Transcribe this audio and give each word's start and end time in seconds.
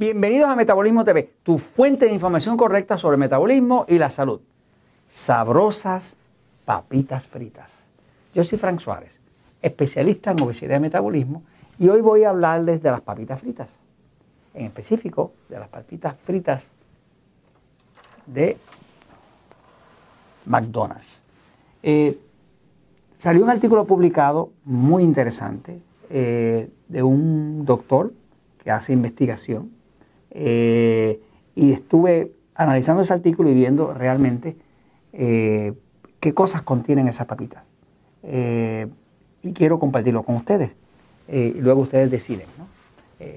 Bienvenidos 0.00 0.48
a 0.48 0.56
Metabolismo 0.56 1.04
TV, 1.04 1.30
tu 1.42 1.58
fuente 1.58 2.06
de 2.06 2.14
información 2.14 2.56
correcta 2.56 2.96
sobre 2.96 3.18
metabolismo 3.18 3.84
y 3.86 3.98
la 3.98 4.08
salud. 4.08 4.40
Sabrosas 5.10 6.16
papitas 6.64 7.26
fritas. 7.26 7.70
Yo 8.34 8.42
soy 8.42 8.56
Frank 8.56 8.80
Suárez, 8.80 9.20
especialista 9.60 10.30
en 10.30 10.40
obesidad 10.42 10.78
y 10.78 10.80
metabolismo, 10.80 11.42
y 11.78 11.90
hoy 11.90 12.00
voy 12.00 12.24
a 12.24 12.30
hablarles 12.30 12.82
de 12.82 12.90
las 12.90 13.02
papitas 13.02 13.40
fritas. 13.40 13.76
En 14.54 14.64
específico, 14.64 15.32
de 15.50 15.58
las 15.58 15.68
papitas 15.68 16.16
fritas 16.24 16.64
de 18.24 18.56
McDonald's. 20.46 21.20
Eh, 21.82 22.18
salió 23.18 23.44
un 23.44 23.50
artículo 23.50 23.84
publicado 23.84 24.48
muy 24.64 25.02
interesante 25.02 25.78
eh, 26.08 26.70
de 26.88 27.02
un 27.02 27.66
doctor 27.66 28.14
que 28.64 28.70
hace 28.70 28.94
investigación 28.94 29.78
eh, 30.30 31.20
y 31.54 31.72
estuve 31.72 32.32
analizando 32.54 33.02
ese 33.02 33.12
artículo 33.12 33.50
y 33.50 33.54
viendo 33.54 33.92
realmente 33.92 34.56
eh, 35.12 35.72
qué 36.20 36.34
cosas 36.34 36.62
contienen 36.62 37.08
esas 37.08 37.26
papitas. 37.26 37.66
Eh, 38.22 38.86
y 39.42 39.52
quiero 39.52 39.78
compartirlo 39.78 40.22
con 40.22 40.36
ustedes. 40.36 40.76
y 41.28 41.60
luego 41.60 41.82
ustedes 41.82 42.10
deciden. 42.10 42.46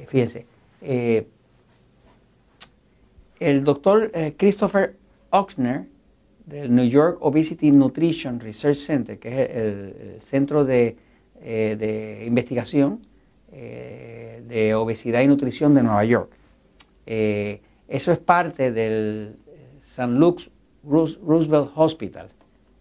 fíjense, 0.07 0.45
el 3.39 3.63
doctor 3.63 4.11
Christopher 4.37 4.95
Oxner 5.29 5.85
del 6.45 6.73
New 6.75 6.89
York 6.89 7.17
Obesity 7.21 7.71
Nutrition 7.71 8.39
Research 8.39 8.77
Center, 8.77 9.19
que 9.19 9.43
es 9.43 9.49
el, 9.55 10.21
centro 10.21 10.65
de, 10.65 10.97
de 11.39 12.23
investigación 12.25 12.99
de 13.51 14.73
obesidad 14.75 15.21
y 15.21 15.27
nutrición 15.27 15.75
de 15.75 15.83
Nueva 15.83 16.03
York, 16.03 16.31
eh, 17.05 17.61
eso 17.87 18.11
es 18.11 18.19
parte 18.19 18.71
del 18.71 19.35
St. 19.85 20.07
Luke's 20.07 20.49
Roosevelt 20.83 21.71
Hospital. 21.75 22.29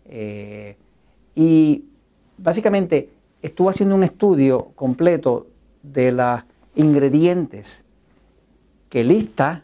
Eh, 0.06 0.76
y 1.34 1.84
básicamente 2.38 3.08
estuvo 3.40 3.70
haciendo 3.70 3.94
un 3.94 4.02
estudio 4.02 4.72
completo 4.74 5.46
de 5.82 6.12
los 6.12 6.40
ingredientes 6.74 7.84
que 8.88 9.04
lista 9.04 9.62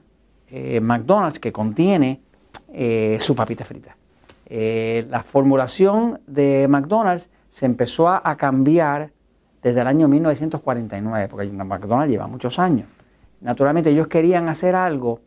eh, 0.50 0.81
McDonald's 0.81 1.39
que 1.39 1.53
contiene 1.53 2.20
su 3.19 3.34
papita 3.34 3.65
frita. 3.65 3.97
la 4.48 5.22
formulación 5.22 6.20
de 6.27 6.67
McDonald's 6.69 7.31
se 7.48 7.65
empezó 7.65 8.09
a 8.09 8.37
cambiar 8.37 9.11
desde 9.62 9.81
el 9.81 9.87
año 9.87 10.06
1949, 10.06 11.28
porque 11.28 11.48
McDonald's 11.48 12.11
lleva 12.11 12.27
muchos 12.27 12.59
años. 12.59 12.87
Naturalmente 13.41 13.91
ellos 13.91 14.08
querían 14.08 14.48
hacer 14.48 14.75
algo 14.75 15.20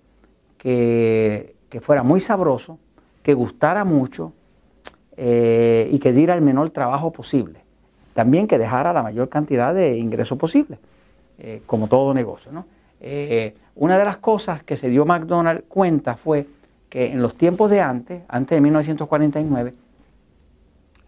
que, 0.58 1.56
fuera 1.82 2.04
muy 2.04 2.20
sabroso, 2.20 2.78
que 3.24 3.34
gustara 3.34 3.86
mucho 3.86 4.34
eh, 5.18 5.90
y 5.92 6.00
que 6.00 6.12
diera 6.12 6.34
el 6.34 6.42
menor 6.42 6.72
trabajo 6.72 7.12
posible. 7.12 7.62
También 8.14 8.48
que 8.48 8.58
dejara 8.58 8.92
la 8.92 9.02
mayor 9.02 9.30
cantidad 9.30 9.74
de 9.74 9.98
ingresos 9.98 10.38
posible, 10.38 10.80
eh, 11.40 11.62
como 11.66 11.88
todo 11.88 12.14
negocio. 12.14 12.52
Eh, 13.00 13.56
una 13.76 13.98
de 13.98 14.06
las 14.06 14.18
cosas 14.18 14.64
que 14.64 14.76
se 14.76 14.90
dio 14.90 15.06
McDonald's 15.06 15.64
cuenta 15.68 16.16
fue 16.18 16.48
que 16.90 17.12
en 17.12 17.22
los 17.22 17.36
tiempos 17.36 17.72
de 17.72 17.82
antes, 17.82 18.24
antes 18.28 18.58
de 18.58 18.62
1949, 18.62 19.74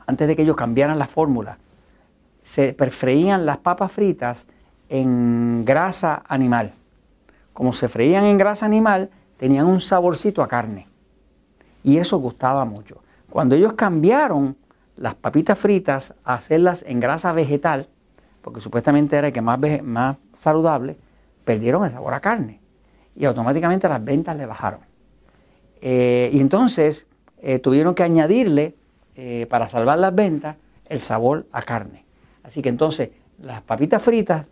antes 0.07 0.27
de 0.27 0.35
que 0.35 0.41
ellos 0.41 0.55
cambiaran 0.55 0.97
la 0.97 1.07
fórmula, 1.07 1.57
se 2.41 2.73
perfreían 2.73 3.45
las 3.45 3.57
papas 3.57 3.91
fritas 3.91 4.47
en 4.89 5.63
grasa 5.65 6.23
animal 6.27 6.73
como 7.53 7.73
se 7.73 7.87
freían 7.87 8.25
en 8.25 8.37
grasa 8.37 8.65
animal, 8.65 9.09
tenían 9.37 9.65
un 9.65 9.81
saborcito 9.81 10.41
a 10.41 10.47
carne. 10.47 10.87
Y 11.83 11.97
eso 11.97 12.17
gustaba 12.17 12.65
mucho. 12.65 13.01
Cuando 13.29 13.55
ellos 13.55 13.73
cambiaron 13.73 14.55
las 14.95 15.15
papitas 15.15 15.57
fritas 15.57 16.13
a 16.23 16.35
hacerlas 16.35 16.83
en 16.87 16.99
grasa 16.99 17.31
vegetal, 17.33 17.87
porque 18.41 18.61
supuestamente 18.61 19.15
era 19.15 19.27
el 19.27 19.33
que 19.33 19.41
más, 19.41 19.59
más 19.83 20.17
saludable, 20.35 20.97
perdieron 21.45 21.85
el 21.85 21.91
sabor 21.91 22.13
a 22.13 22.19
carne. 22.19 22.59
Y 23.15 23.25
automáticamente 23.25 23.87
las 23.87 24.03
ventas 24.03 24.35
le 24.35 24.45
bajaron. 24.45 24.81
Eh, 25.81 26.29
y 26.31 26.39
entonces 26.39 27.07
eh, 27.41 27.59
tuvieron 27.59 27.95
que 27.95 28.03
añadirle, 28.03 28.75
eh, 29.15 29.45
para 29.49 29.69
salvar 29.69 29.99
las 29.99 30.15
ventas, 30.15 30.55
el 30.85 30.99
sabor 30.99 31.45
a 31.51 31.61
carne. 31.61 32.05
Así 32.43 32.61
que 32.61 32.69
entonces 32.69 33.09
las 33.41 33.61
papitas 33.61 34.01
fritas 34.01 34.45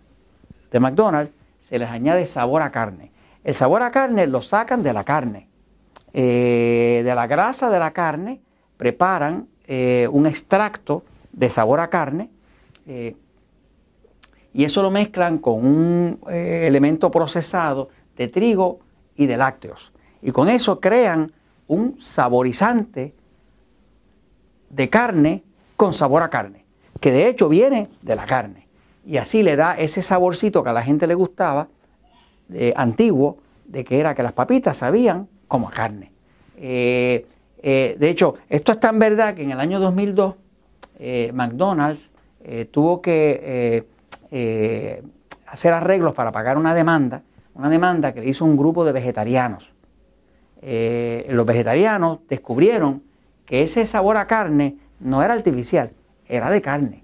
de 0.72 0.80
McDonald's 0.80 1.34
se 1.72 1.80
les 1.80 1.90
añade 1.90 2.28
sabor 2.28 2.64
a 2.64 2.70
carne. 2.70 3.14
El 3.46 3.56
sabor 3.56 3.82
a 3.82 3.92
carne 3.92 4.28
lo 4.28 4.42
sacan 4.42 4.84
de 4.84 4.92
la 4.92 5.06
carne. 5.06 5.48
Eh, 6.12 7.02
de 7.06 7.16
la 7.16 7.28
grasa 7.28 7.70
de 7.70 7.80
la 7.80 7.92
carne 7.92 8.42
preparan 8.76 9.48
eh, 9.68 10.06
un 10.12 10.26
extracto 10.26 11.06
de 11.32 11.50
sabor 11.50 11.80
a 11.80 11.90
carne 11.90 12.30
eh, 12.86 13.16
y 14.54 14.66
eso 14.66 14.82
lo 14.82 14.92
mezclan 14.92 15.38
con 15.38 15.66
un 15.66 16.20
elemento 16.28 17.10
procesado 17.10 17.88
de 18.18 18.28
trigo 18.28 18.80
y 19.16 19.26
de 19.26 19.38
lácteos. 19.38 19.94
Y 20.22 20.32
con 20.32 20.50
eso 20.50 20.82
crean 20.82 21.32
un 21.70 22.02
saborizante 22.02 23.16
de 24.70 24.90
carne 24.90 25.42
con 25.78 25.94
sabor 25.94 26.22
a 26.22 26.30
carne, 26.30 26.66
que 27.00 27.14
de 27.14 27.30
hecho 27.30 27.48
viene 27.48 27.88
de 28.02 28.16
la 28.18 28.26
carne 28.26 28.61
y 29.06 29.18
así 29.18 29.44
le 29.44 29.56
da 29.56 29.78
ese 29.78 30.02
saborcito 30.02 30.64
que 30.64 30.70
a 30.70 30.74
la 30.74 30.84
gente 30.84 31.08
le 31.08 31.16
gustaba, 31.16 31.68
antiguo, 32.76 33.38
de 33.72 33.86
que 33.86 34.00
era 34.00 34.14
que 34.14 34.24
las 34.24 34.34
papitas 34.34 34.78
sabían 34.78 35.28
como 35.48 35.68
a 35.68 35.72
carne. 35.72 36.12
Eh, 36.58 37.26
eh, 37.64 37.96
de 37.98 38.10
hecho, 38.10 38.36
esto 38.50 38.74
es 38.74 38.80
tan 38.80 39.00
verdad 39.00 39.34
que 39.34 39.44
en 39.44 39.52
el 39.52 39.60
año 39.60 39.80
2002 39.80 40.36
eh, 41.00 41.32
McDonald's 41.34 42.12
tuvo 42.72 43.04
que 43.04 43.86
hacer 45.46 45.74
arreglos 45.74 46.16
para 46.16 46.32
pagar 46.32 46.58
una 46.58 46.74
demanda, 46.74 47.22
una 47.54 47.70
demanda 47.70 48.14
que 48.14 48.22
le 48.22 48.30
hizo 48.30 48.46
un 48.46 48.58
grupo 48.58 48.84
de 48.84 48.92
vegetarianos. 48.92 49.74
los 50.60 51.46
vegetarianos 51.46 52.22
descubrieron 52.28 53.04
que 53.46 53.62
ese 53.62 53.86
sabor 53.86 54.18
a 54.18 54.26
carne 54.26 54.78
no 55.00 55.22
era 55.22 55.36
artificial, 55.36 55.92
era 56.28 56.50
de 56.50 56.64
carne 56.64 57.04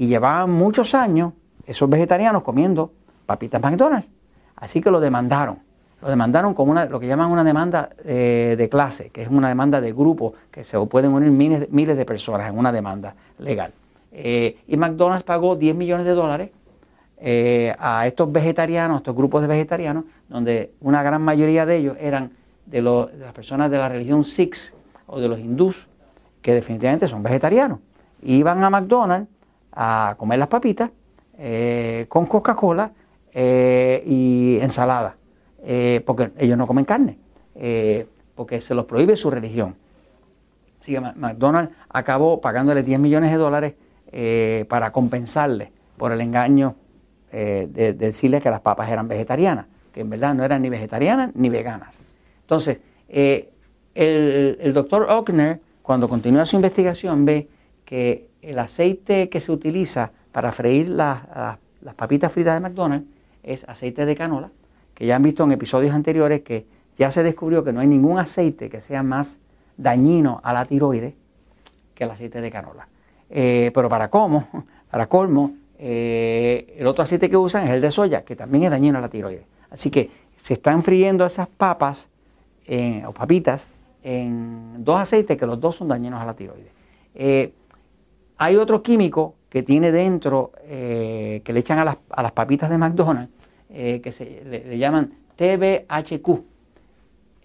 y 0.00 0.06
llevaban 0.06 0.50
muchos 0.50 0.94
años 0.94 1.34
esos 1.66 1.90
vegetarianos 1.90 2.42
comiendo 2.42 2.90
papitas 3.26 3.60
McDonald's. 3.60 4.08
Así 4.56 4.80
que 4.80 4.90
lo 4.90 4.98
demandaron. 4.98 5.58
Lo 6.00 6.08
demandaron 6.08 6.54
como 6.54 6.72
una, 6.72 6.86
lo 6.86 6.98
que 6.98 7.06
llaman 7.06 7.30
una 7.30 7.44
demanda 7.44 7.90
eh, 8.02 8.54
de 8.56 8.68
clase, 8.70 9.10
que 9.10 9.20
es 9.20 9.28
una 9.28 9.50
demanda 9.50 9.78
de 9.78 9.92
grupo, 9.92 10.32
que 10.50 10.64
se 10.64 10.78
pueden 10.86 11.12
unir 11.12 11.30
miles, 11.30 11.70
miles 11.70 11.98
de 11.98 12.06
personas 12.06 12.48
en 12.48 12.56
una 12.56 12.72
demanda 12.72 13.14
legal. 13.40 13.74
Eh, 14.10 14.60
y 14.68 14.78
McDonald's 14.78 15.22
pagó 15.22 15.54
10 15.54 15.76
millones 15.76 16.06
de 16.06 16.12
dólares 16.12 16.50
eh, 17.18 17.76
a 17.78 18.06
estos 18.06 18.32
vegetarianos, 18.32 19.00
estos 19.00 19.14
grupos 19.14 19.42
de 19.42 19.48
vegetarianos, 19.48 20.04
donde 20.30 20.72
una 20.80 21.02
gran 21.02 21.20
mayoría 21.20 21.66
de 21.66 21.76
ellos 21.76 21.96
eran 22.00 22.30
de, 22.64 22.80
de 22.80 23.18
las 23.18 23.34
personas 23.34 23.70
de 23.70 23.76
la 23.76 23.90
religión 23.90 24.24
Sikhs 24.24 24.72
o 25.06 25.20
de 25.20 25.28
los 25.28 25.38
hindús, 25.38 25.86
que 26.40 26.54
definitivamente 26.54 27.06
son 27.06 27.22
vegetarianos. 27.22 27.80
Iban 28.22 28.64
a 28.64 28.70
McDonald's 28.70 29.28
a 29.72 30.14
comer 30.18 30.38
las 30.38 30.48
papitas 30.48 30.90
eh, 31.42 32.04
con 32.10 32.26
Coca-Cola 32.26 32.92
eh, 33.32 34.02
y 34.06 34.58
ensalada, 34.60 35.16
eh, 35.62 36.02
porque 36.04 36.32
ellos 36.36 36.58
no 36.58 36.66
comen 36.66 36.84
carne, 36.84 37.16
porque 38.34 38.60
se 38.60 38.74
los 38.74 38.84
prohíbe 38.84 39.16
su 39.16 39.30
religión. 39.30 39.74
Así 40.80 40.92
que 40.92 41.00
McDonald's 41.00 41.74
acabó 41.88 42.40
pagándole 42.40 42.82
10 42.82 43.00
millones 43.00 43.30
de 43.30 43.36
dólares 43.38 43.74
para 44.68 44.92
compensarle 44.92 45.72
por 45.96 46.12
el 46.12 46.20
engaño 46.20 46.74
de, 47.30 47.94
decirle 47.96 48.40
que 48.40 48.50
las 48.50 48.60
papas 48.60 48.90
eran 48.90 49.06
vegetarianas, 49.08 49.66
que 49.92 50.00
en 50.00 50.10
verdad 50.10 50.34
no 50.34 50.44
eran 50.44 50.62
ni 50.62 50.68
vegetarianas 50.68 51.30
ni 51.34 51.48
veganas. 51.48 51.98
Entonces, 52.42 52.80
el, 53.08 53.48
el 53.94 54.72
doctor 54.72 55.06
Ockner, 55.08 55.60
cuando 55.82 56.08
continúa 56.08 56.44
su 56.44 56.56
investigación, 56.56 57.24
ve 57.24 57.48
que 57.84 58.29
el 58.42 58.58
aceite 58.58 59.28
que 59.28 59.40
se 59.40 59.52
utiliza 59.52 60.12
para 60.32 60.52
freír 60.52 60.88
las, 60.88 61.20
papitas 61.96 62.32
fritas 62.32 62.54
de 62.54 62.60
McDonald's 62.60 63.06
es 63.42 63.68
aceite 63.68 64.06
de 64.06 64.16
canola, 64.16 64.50
que 64.94 65.06
ya 65.06 65.16
han 65.16 65.22
visto 65.22 65.44
en 65.44 65.52
episodios 65.52 65.94
anteriores 65.94 66.42
que 66.42 66.66
ya 66.98 67.10
se 67.10 67.22
descubrió 67.22 67.64
que 67.64 67.72
no 67.72 67.80
hay 67.80 67.86
ningún 67.86 68.18
aceite 68.18 68.68
que 68.68 68.80
sea 68.80 69.02
más 69.02 69.40
dañino 69.76 70.40
a 70.42 70.52
la 70.52 70.64
tiroides 70.66 71.14
que 71.94 72.04
el 72.04 72.10
aceite 72.10 72.40
de 72.40 72.50
canola. 72.50 72.88
Eh, 73.30 73.70
pero 73.74 73.88
para 73.88 74.10
cómo, 74.10 74.48
para 74.90 75.06
colmo, 75.06 75.54
eh, 75.78 76.74
el 76.76 76.86
otro 76.86 77.04
aceite 77.04 77.30
que 77.30 77.36
usan 77.36 77.66
es 77.66 77.70
el 77.70 77.80
de 77.80 77.90
soya, 77.90 78.22
que 78.24 78.36
también 78.36 78.64
es 78.64 78.70
dañino 78.70 78.98
a 78.98 79.00
la 79.00 79.08
tiroides. 79.08 79.44
Así 79.70 79.90
que 79.90 80.10
se 80.36 80.54
están 80.54 80.82
friendo 80.82 81.24
esas 81.24 81.48
papas 81.48 82.08
o 83.04 83.12
papitas 83.12 83.66
en 84.04 84.84
dos 84.84 85.00
aceites 85.00 85.36
que 85.36 85.44
los 85.44 85.58
dos 85.60 85.74
son 85.74 85.88
dañinos 85.88 86.20
a 86.22 86.24
la 86.24 86.34
tiroides. 86.34 86.70
Hay 88.42 88.56
otro 88.56 88.82
químico 88.82 89.34
que 89.50 89.62
tiene 89.62 89.92
dentro, 89.92 90.52
eh, 90.62 91.42
que 91.44 91.52
le 91.52 91.60
echan 91.60 91.78
a 91.78 91.84
las, 91.84 92.32
papitas 92.32 92.70
de 92.70 92.78
McDonald's, 92.78 93.30
eh, 93.68 94.00
que 94.02 94.12
se 94.12 94.42
le, 94.46 94.78
llaman 94.78 95.12
TBHQ. 95.36 96.40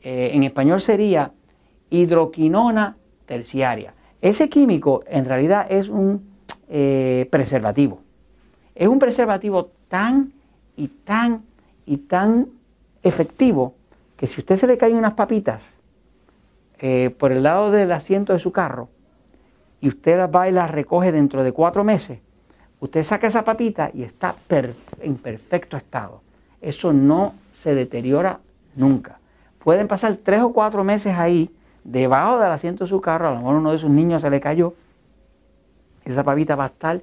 Eh, 0.01 0.31
en 0.31 0.43
español 0.45 0.79
sería 0.79 1.33
hidroquinona 1.89 2.95
terciaria. 3.25 3.93
Ese 4.21 4.47
químico 4.47 5.03
en 5.07 5.25
realidad 5.25 5.67
es 5.69 5.89
un 5.89 6.33
preservativo. 7.29 7.99
Es 8.73 8.87
un 8.87 8.97
preservativo 8.97 9.71
tan 9.89 10.31
y 10.77 10.87
tan 10.87 11.43
y 11.85 11.97
tan 11.97 12.47
efectivo 13.03 13.75
que 14.15 14.27
si 14.27 14.39
usted 14.39 14.55
se 14.55 14.65
le 14.65 14.77
caen 14.77 14.95
unas 14.95 15.13
papitas 15.13 15.77
por 17.17 17.33
el 17.33 17.43
lado 17.43 17.71
del 17.71 17.91
asiento 17.91 18.31
de 18.31 18.39
su 18.39 18.53
carro 18.53 18.87
y 19.85 19.87
usted 19.87 20.17
las 20.17 20.31
va 20.31 20.49
y 20.49 20.51
las 20.51 20.71
recoge 20.71 21.11
dentro 21.11 21.43
de 21.43 21.51
cuatro 21.51 21.83
meses, 21.83 22.17
usted 22.79 23.03
saca 23.03 23.27
esa 23.27 23.43
papita 23.43 23.91
y 23.93 24.01
está 24.01 24.33
en 24.99 25.15
perfecto 25.17 25.77
estado. 25.77 26.21
Eso 26.59 26.91
no 26.91 27.35
se 27.53 27.75
deteriora 27.75 28.39
nunca. 28.75 29.19
Pueden 29.63 29.87
pasar 29.87 30.17
tres 30.23 30.41
o 30.41 30.51
cuatro 30.51 30.83
meses 30.83 31.13
ahí, 31.15 31.51
debajo 31.83 32.39
del 32.39 32.51
asiento 32.51 32.85
de 32.85 32.89
su 32.89 32.99
carro, 32.99 33.27
a 33.27 33.31
lo 33.33 33.37
mejor 33.37 33.55
uno 33.57 33.73
de 33.73 33.77
sus 33.77 33.91
niños 33.91 34.23
se 34.23 34.31
le 34.31 34.41
cayó, 34.41 34.73
esa 36.03 36.23
papita 36.23 36.55
va 36.55 36.63
a 36.63 36.67
estar 36.67 36.99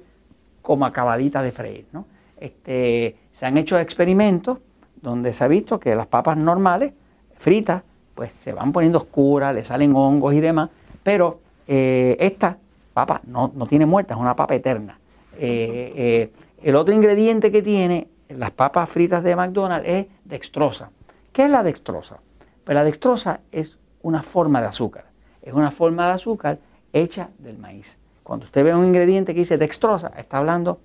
como 0.61 0.85
acabadita 0.85 1.41
de 1.41 1.53
freír. 1.53 1.85
¿no? 1.93 2.03
Este, 2.35 3.15
se 3.31 3.45
han 3.45 3.57
hecho 3.57 3.79
experimentos 3.79 4.57
donde 5.01 5.31
se 5.31 5.41
ha 5.41 5.47
visto 5.47 5.79
que 5.79 5.95
las 5.95 6.07
papas 6.07 6.35
normales, 6.35 6.91
fritas, 7.37 7.81
pues 8.13 8.33
se 8.33 8.51
van 8.51 8.73
poniendo 8.73 8.97
oscuras, 8.97 9.55
le 9.55 9.63
salen 9.63 9.95
hongos 9.95 10.33
y 10.33 10.41
demás, 10.41 10.69
pero 11.01 11.39
eh, 11.65 12.17
esta 12.19 12.57
papa 12.93 13.21
no, 13.25 13.49
tiene 13.67 13.85
muerta, 13.85 14.13
es 14.13 14.19
una 14.19 14.35
papa 14.35 14.55
eterna. 14.55 14.99
Eh, 15.37 15.93
eh, 15.95 16.33
el 16.61 16.75
otro 16.75 16.93
ingrediente 16.93 17.51
que 17.51 17.61
tiene 17.61 18.07
las 18.29 18.51
papas 18.51 18.89
fritas 18.89 19.23
de 19.23 19.35
McDonald's 19.35 19.87
es 19.87 20.05
dextrosa. 20.25 20.91
¿Qué 21.31 21.45
es 21.45 21.51
la 21.51 21.63
dextrosa? 21.63 22.19
Pues 22.63 22.75
la 22.75 22.83
dextrosa 22.83 23.41
es 23.51 23.77
una 24.01 24.23
forma 24.23 24.61
de 24.61 24.67
azúcar, 24.67 25.05
es 25.41 25.53
una 25.53 25.71
forma 25.71 26.07
de 26.07 26.13
azúcar 26.13 26.59
hecha 26.93 27.29
del 27.39 27.57
maíz. 27.57 27.97
Cuando 28.23 28.45
usted 28.45 28.63
ve 28.63 28.73
un 28.73 28.85
ingrediente 28.85 29.33
que 29.33 29.41
dice 29.41 29.57
dextrosa, 29.57 30.11
está 30.17 30.37
hablando 30.37 30.79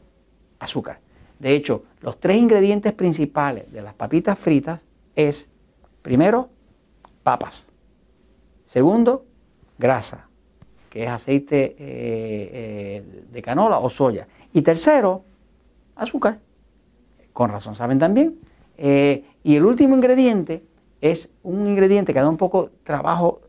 azúcar. 0.59 1.01
De 1.39 1.55
hecho, 1.55 1.85
los 2.01 2.19
tres 2.19 2.37
ingredientes 2.37 2.93
principales 2.93 3.71
de 3.71 3.83
las 3.83 3.95
papitas 3.95 4.39
fritas 4.39 4.85
es, 5.15 5.49
primero, 6.03 6.49
papas. 7.23 7.67
Segundo, 8.67 9.25
grasa, 9.79 10.28
que 10.91 11.05
es 11.05 11.09
aceite 11.09 11.65
eh, 11.65 11.77
eh, 11.79 13.03
de 13.31 13.43
canola 13.43 13.79
o 13.79 13.89
soya. 13.91 14.27
Y 14.53 14.63
tercero, 14.63 15.23
azúcar. 15.97 16.39
Con 17.33 17.51
razón, 17.51 17.75
saben 17.77 17.99
también. 17.99 18.39
Eh, 18.77 19.25
y 19.43 19.57
el 19.57 19.65
último 19.65 19.95
ingrediente 19.95 20.63
es 21.01 21.31
un 21.43 21.67
ingrediente 21.67 22.13
que 22.13 22.21
da 22.21 22.29
un 22.29 22.37
poco 22.37 22.71
trabajo 22.85 23.41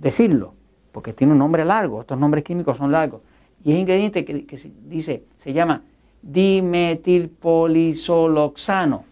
decirlo, 0.00 0.54
porque 0.90 1.12
tiene 1.12 1.32
un 1.32 1.38
nombre 1.38 1.64
largo, 1.64 2.00
estos 2.00 2.18
nombres 2.18 2.42
químicos 2.42 2.76
son 2.76 2.90
largos. 2.90 3.20
Y 3.62 3.70
es 3.72 3.78
ingrediente 3.78 4.24
que, 4.24 4.58
se 4.58 4.72
dice, 4.88 5.22
se 5.38 5.52
llama 5.52 5.84
dimetilpolisoloxano. 6.22 9.04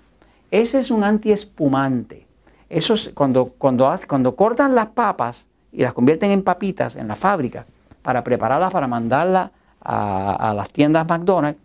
Ese 0.51 0.81
es 0.81 0.91
un 0.91 1.05
antiespumante. 1.05 2.27
Eso 2.69 2.95
es 2.95 3.13
cuando, 3.15 3.55
cuando, 3.57 3.95
cuando 4.09 4.35
cortan 4.35 4.75
las 4.75 4.89
papas 4.89 5.47
y 5.77 5.83
las 5.83 5.93
convierten 5.93 6.31
en 6.31 6.43
papitas 6.43 6.97
en 6.97 7.07
la 7.07 7.17
fábrica 7.17 7.67
para 8.01 8.25
prepararlas, 8.25 8.73
para 8.73 8.87
mandarlas 8.87 9.51
a, 9.83 10.55
las 10.57 10.71
tiendas 10.71 11.07
McDonald's, 11.07 11.61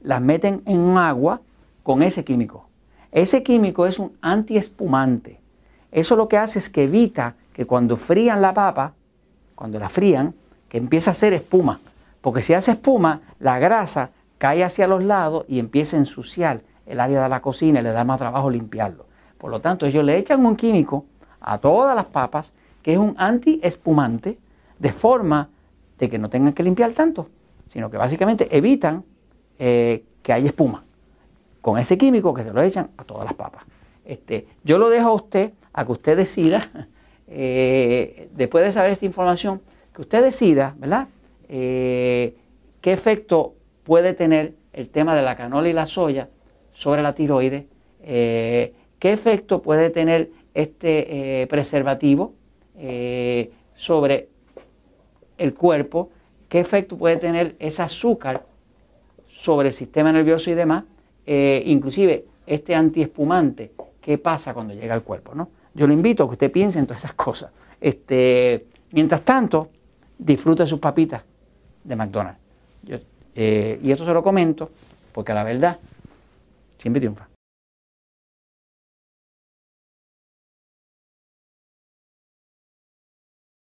las 0.00 0.22
meten 0.22 0.62
en 0.64 0.96
agua 0.96 1.40
con 1.82 2.04
ese 2.04 2.24
químico. 2.24 2.68
Ese 3.10 3.42
químico 3.42 3.84
es 3.84 3.98
un 3.98 4.12
antiespumante. 4.22 5.40
Eso 5.90 6.14
lo 6.14 6.28
que 6.28 6.38
hace 6.38 6.60
es 6.60 6.70
que 6.70 6.84
evita 6.84 7.34
que 7.52 7.66
cuando 7.66 7.96
frían 7.96 8.40
la 8.40 8.54
papa, 8.54 8.92
cuando 9.56 9.80
la 9.80 9.88
frían, 9.88 10.34
que 10.68 10.78
empiece 10.78 11.10
a 11.10 11.12
hacer 11.12 11.32
espuma. 11.32 11.80
Porque 12.20 12.42
si 12.42 12.54
hace 12.54 12.70
espuma, 12.70 13.22
la 13.40 13.58
grasa 13.58 14.10
cae 14.38 14.62
hacia 14.62 14.86
los 14.86 15.02
lados 15.02 15.46
y 15.48 15.58
empieza 15.58 15.96
a 15.96 16.00
ensuciar 16.00 16.60
el 16.86 17.00
área 17.00 17.24
de 17.24 17.28
la 17.28 17.42
cocina 17.42 17.80
y 17.80 17.82
le 17.82 17.90
da 17.90 18.04
más 18.04 18.18
trabajo 18.18 18.48
limpiarlo. 18.50 19.06
Por 19.36 19.50
lo 19.50 19.60
tanto, 19.60 19.84
ellos 19.84 20.04
le 20.04 20.16
echan 20.16 20.46
un 20.46 20.54
químico 20.54 21.06
a 21.40 21.58
todas 21.58 21.96
las 21.96 22.06
papas 22.06 22.52
que 22.88 22.94
es 22.94 22.98
un 22.98 23.14
anti-espumante 23.18 24.38
de 24.78 24.92
forma 24.94 25.50
de 25.98 26.08
que 26.08 26.18
no 26.18 26.30
tengan 26.30 26.54
que 26.54 26.62
limpiar 26.62 26.92
tanto, 26.92 27.28
sino 27.66 27.90
que 27.90 27.98
básicamente 27.98 28.48
evitan 28.50 29.04
eh, 29.58 30.04
que 30.22 30.32
haya 30.32 30.46
espuma 30.46 30.86
con 31.60 31.78
ese 31.78 31.98
químico 31.98 32.32
que 32.32 32.44
se 32.44 32.50
lo 32.50 32.62
echan 32.62 32.88
a 32.96 33.04
todas 33.04 33.26
las 33.26 33.34
papas. 33.34 33.64
Este, 34.06 34.48
yo 34.64 34.78
lo 34.78 34.88
dejo 34.88 35.08
a 35.08 35.12
usted, 35.12 35.52
a 35.74 35.84
que 35.84 35.92
usted 35.92 36.16
decida 36.16 36.66
eh, 37.28 38.30
después 38.34 38.64
de 38.64 38.72
saber 38.72 38.92
esta 38.92 39.04
información, 39.04 39.60
que 39.94 40.00
usted 40.00 40.22
decida, 40.22 40.74
¿verdad? 40.78 41.08
Eh, 41.50 42.38
qué 42.80 42.94
efecto 42.94 43.52
puede 43.84 44.14
tener 44.14 44.54
el 44.72 44.88
tema 44.88 45.14
de 45.14 45.20
la 45.20 45.36
canola 45.36 45.68
y 45.68 45.74
la 45.74 45.84
soya 45.84 46.30
sobre 46.72 47.02
la 47.02 47.14
tiroides, 47.14 47.66
qué 48.00 48.72
efecto 49.02 49.60
puede 49.60 49.90
tener 49.90 50.30
este 50.54 51.46
preservativo 51.50 52.37
sobre 53.74 54.28
el 55.36 55.54
cuerpo, 55.54 56.10
qué 56.48 56.60
efecto 56.60 56.96
puede 56.96 57.16
tener 57.16 57.56
ese 57.58 57.82
azúcar 57.82 58.44
sobre 59.28 59.68
el 59.68 59.74
sistema 59.74 60.12
nervioso 60.12 60.50
y 60.50 60.54
demás, 60.54 60.84
inclusive 61.26 62.24
este 62.46 62.74
antiespumante, 62.74 63.72
qué 64.00 64.18
pasa 64.18 64.54
cuando 64.54 64.74
llega 64.74 64.94
al 64.94 65.02
cuerpo, 65.02 65.34
¿no? 65.34 65.50
Yo 65.74 65.86
le 65.86 65.94
invito 65.94 66.24
a 66.24 66.26
que 66.26 66.32
usted 66.32 66.50
piense 66.50 66.78
en 66.78 66.86
todas 66.86 67.04
esas 67.04 67.14
cosas. 67.14 67.50
Este, 67.80 68.66
mientras 68.92 69.22
tanto, 69.22 69.70
disfrute 70.18 70.66
sus 70.66 70.80
papitas 70.80 71.22
de 71.84 71.96
McDonald's. 71.96 72.40
Eh, 73.34 73.78
y 73.82 73.92
esto 73.92 74.04
se 74.04 74.12
lo 74.12 74.22
comento 74.22 74.70
porque 75.12 75.32
la 75.32 75.44
verdad 75.44 75.78
siempre 76.78 77.00
triunfa. 77.00 77.27